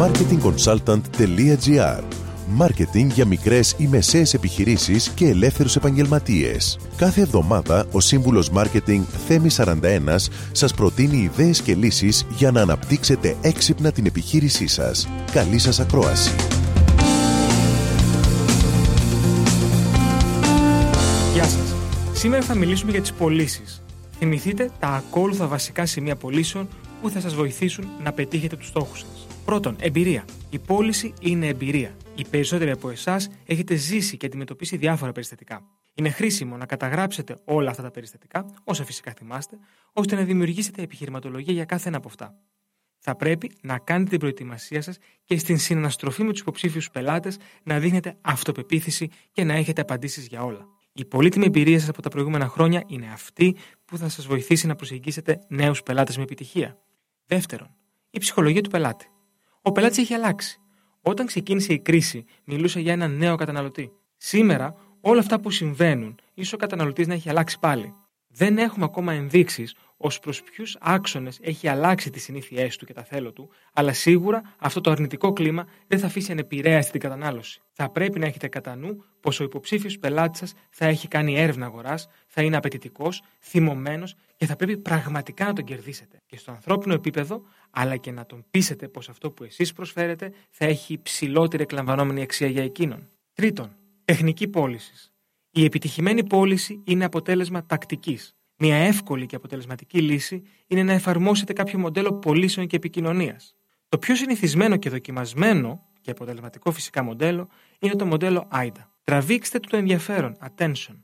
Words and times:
marketingconsultant.gr 0.00 2.02
Μάρκετινγκ 2.48 3.10
για 3.10 3.26
μικρές 3.26 3.74
ή 3.78 3.86
μεσαίες 3.86 4.34
επιχειρήσεις 4.34 5.08
και 5.08 5.28
ελεύθερους 5.28 5.76
επαγγελματίες. 5.76 6.78
Κάθε 6.96 7.20
εβδομάδα 7.20 7.86
ο 7.92 8.00
σύμβουλος 8.00 8.50
Μάρκετινγκ 8.50 9.04
Θέμη 9.26 9.48
41 9.56 9.74
σας 10.52 10.74
προτείνει 10.74 11.16
ιδέες 11.16 11.62
και 11.62 11.74
λύσεις 11.74 12.26
για 12.30 12.50
να 12.50 12.60
αναπτύξετε 12.60 13.36
έξυπνα 13.40 13.92
την 13.92 14.06
επιχείρησή 14.06 14.66
σας. 14.66 15.08
Καλή 15.32 15.58
σας 15.58 15.80
ακρόαση. 15.80 16.34
Γεια 21.32 21.44
σας. 21.44 21.74
Σήμερα 22.12 22.42
θα 22.42 22.54
μιλήσουμε 22.54 22.90
για 22.90 23.00
τις 23.00 23.12
πωλήσεις. 23.12 23.82
Θυμηθείτε 24.18 24.70
τα 24.78 24.88
ακόλουθα 24.88 25.46
βασικά 25.46 25.86
σημεία 25.86 26.16
πωλήσεων 26.16 26.68
που 27.02 27.10
θα 27.10 27.20
σας 27.20 27.34
βοηθήσουν 27.34 27.84
να 28.04 28.12
πετύχετε 28.12 28.56
τους 28.56 28.66
στόχους 28.66 28.98
σας. 28.98 29.25
Πρώτον, 29.46 29.76
εμπειρία. 29.80 30.24
Η 30.50 30.58
πώληση 30.58 31.14
είναι 31.20 31.46
εμπειρία. 31.46 31.96
Οι 32.14 32.24
περισσότεροι 32.30 32.70
από 32.70 32.90
εσάς 32.90 33.28
έχετε 33.44 33.74
ζήσει 33.74 34.16
και 34.16 34.26
αντιμετωπίσει 34.26 34.76
διάφορα 34.76 35.12
περιστατικά. 35.12 35.62
Είναι 35.94 36.10
χρήσιμο 36.10 36.56
να 36.56 36.66
καταγράψετε 36.66 37.36
όλα 37.44 37.70
αυτά 37.70 37.82
τα 37.82 37.90
περιστατικά, 37.90 38.46
όσα 38.64 38.84
φυσικά 38.84 39.12
θυμάστε, 39.12 39.58
ώστε 39.92 40.16
να 40.16 40.22
δημιουργήσετε 40.22 40.82
επιχειρηματολογία 40.82 41.52
για 41.52 41.64
κάθε 41.64 41.88
ένα 41.88 41.96
από 41.96 42.08
αυτά. 42.08 42.34
Θα 42.98 43.16
πρέπει 43.16 43.50
να 43.62 43.78
κάνετε 43.78 44.10
την 44.10 44.18
προετοιμασία 44.18 44.82
σας 44.82 44.98
και 45.24 45.38
στην 45.38 45.58
συναναστροφή 45.58 46.22
με 46.22 46.30
τους 46.30 46.40
υποψήφιους 46.40 46.90
πελάτες 46.90 47.36
να 47.62 47.78
δείχνετε 47.78 48.16
αυτοπεποίθηση 48.20 49.08
και 49.32 49.44
να 49.44 49.54
έχετε 49.54 49.80
απαντήσεις 49.80 50.26
για 50.26 50.44
όλα. 50.44 50.66
Η 50.92 51.04
πολύτιμη 51.04 51.44
εμπειρία 51.46 51.78
σας 51.78 51.88
από 51.88 52.02
τα 52.02 52.08
προηγούμενα 52.08 52.48
χρόνια 52.48 52.82
είναι 52.86 53.10
αυτή 53.12 53.56
που 53.84 53.96
θα 53.96 54.08
σας 54.08 54.26
βοηθήσει 54.26 54.66
να 54.66 54.74
προσεγγίσετε 54.74 55.38
νέους 55.48 55.82
πελάτες 55.82 56.16
με 56.16 56.22
επιτυχία. 56.22 56.78
Δεύτερον, 57.26 57.74
η 58.10 58.18
ψυχολογία 58.18 58.60
του 58.60 58.70
πελάτη. 58.70 59.10
Ο 59.66 59.72
πελάτης 59.72 59.98
έχει 59.98 60.14
αλλάξει. 60.14 60.60
Όταν 61.02 61.26
ξεκίνησε 61.26 61.72
η 61.72 61.78
κρίση, 61.78 62.24
μιλούσε 62.44 62.80
για 62.80 62.92
έναν 62.92 63.16
νέο 63.16 63.36
καταναλωτή. 63.36 63.92
Σήμερα, 64.16 64.74
όλα 65.00 65.20
αυτά 65.20 65.40
που 65.40 65.50
συμβαίνουν, 65.50 66.14
ίσως 66.34 66.52
ο 66.52 66.56
καταναλωτής 66.56 67.06
να 67.06 67.14
έχει 67.14 67.28
αλλάξει 67.28 67.58
πάλι. 67.58 67.94
Δεν 68.38 68.58
έχουμε 68.58 68.84
ακόμα 68.84 69.12
ενδείξεις 69.12 69.74
ως 69.96 70.18
προς 70.18 70.42
ποιους 70.42 70.76
άξονες 70.80 71.38
έχει 71.42 71.68
αλλάξει 71.68 72.10
τις 72.10 72.22
συνήθειές 72.22 72.76
του 72.76 72.86
και 72.86 72.92
τα 72.92 73.02
θέλω 73.02 73.32
του, 73.32 73.50
αλλά 73.72 73.92
σίγουρα 73.92 74.54
αυτό 74.58 74.80
το 74.80 74.90
αρνητικό 74.90 75.32
κλίμα 75.32 75.66
δεν 75.86 75.98
θα 75.98 76.06
αφήσει 76.06 76.32
ανεπηρέαστη 76.32 76.90
την 76.90 77.00
κατανάλωση. 77.00 77.60
Θα 77.72 77.90
πρέπει 77.90 78.18
να 78.18 78.26
έχετε 78.26 78.48
κατά 78.48 78.76
νου 78.76 79.04
πως 79.20 79.40
ο 79.40 79.44
υποψήφιος 79.44 79.98
πελάτης 79.98 80.38
σας 80.38 80.52
θα 80.70 80.86
έχει 80.86 81.08
κάνει 81.08 81.38
έρευνα 81.38 81.66
αγοράς, 81.66 82.08
θα 82.26 82.42
είναι 82.42 82.56
απαιτητικός, 82.56 83.22
θυμωμένος 83.40 84.14
και 84.36 84.46
θα 84.46 84.56
πρέπει 84.56 84.76
πραγματικά 84.76 85.44
να 85.44 85.52
τον 85.52 85.64
κερδίσετε 85.64 86.18
και 86.26 86.36
στο 86.36 86.50
ανθρώπινο 86.50 86.94
επίπεδο, 86.94 87.42
αλλά 87.70 87.96
και 87.96 88.10
να 88.10 88.26
τον 88.26 88.44
πείσετε 88.50 88.88
πως 88.88 89.08
αυτό 89.08 89.30
που 89.30 89.44
εσείς 89.44 89.72
προσφέρετε 89.72 90.32
θα 90.50 90.64
έχει 90.64 90.92
υψηλότερη 90.92 91.62
εκλαμβανόμενη 91.62 92.22
αξία 92.22 92.48
για 92.48 92.62
εκείνον. 92.62 93.08
Τρίτον, 93.32 93.76
τεχνική 94.04 94.48
πώληση. 94.48 95.10
Η 95.56 95.64
επιτυχημένη 95.64 96.24
πώληση 96.24 96.80
είναι 96.84 97.04
αποτέλεσμα 97.04 97.66
τακτικής. 97.66 98.34
Μια 98.56 98.76
εύκολη 98.76 99.26
και 99.26 99.36
αποτελεσματική 99.36 100.00
λύση 100.00 100.42
είναι 100.66 100.82
να 100.82 100.92
εφαρμόσετε 100.92 101.52
κάποιο 101.52 101.78
μοντέλο 101.78 102.12
πωλήσεων 102.12 102.66
και 102.66 102.76
επικοινωνίας. 102.76 103.54
Το 103.88 103.98
πιο 103.98 104.14
συνηθισμένο 104.14 104.76
και 104.76 104.90
δοκιμασμένο 104.90 105.82
και 106.00 106.10
αποτελεσματικό 106.10 106.70
φυσικά 106.70 107.02
μοντέλο 107.02 107.48
είναι 107.78 107.94
το 107.94 108.06
μοντέλο 108.06 108.48
AIDA. 108.52 108.84
Τραβήξτε 109.04 109.58
του 109.58 109.68
το 109.68 109.76
ενδιαφέρον, 109.76 110.36
attention. 110.40 110.96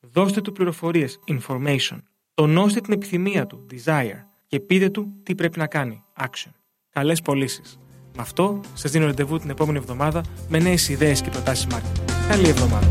Δώστε 0.00 0.40
του 0.40 0.52
πληροφορίες, 0.52 1.18
information. 1.28 1.98
Τονώστε 2.34 2.80
την 2.80 2.92
επιθυμία 2.92 3.46
του, 3.46 3.66
desire. 3.70 4.24
Και 4.46 4.60
πείτε 4.60 4.88
του 4.88 5.20
τι 5.22 5.34
πρέπει 5.34 5.58
να 5.58 5.66
κάνει, 5.66 6.02
action. 6.20 6.50
Καλές 6.90 7.20
πωλήσεις. 7.22 7.78
Με 8.16 8.22
αυτό 8.22 8.60
σας 8.74 8.90
δίνω 8.90 9.06
ραντεβού 9.06 9.38
την 9.38 9.50
επόμενη 9.50 9.78
εβδομάδα 9.78 10.24
με 10.48 10.58
νέες 10.58 10.88
ιδέες 10.88 11.20
και 11.20 11.30
προτάσεις 11.30 11.66
marketing. 11.70 12.28
Καλή 12.28 12.48
εβδομάδα. 12.48 12.90